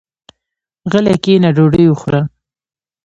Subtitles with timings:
[0.91, 2.21] غلی کېنه ډوډۍ وخوره.